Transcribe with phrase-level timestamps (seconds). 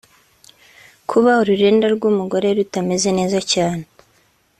[1.09, 3.83] Kuba ururenda rw’umugore rutameze neza cyane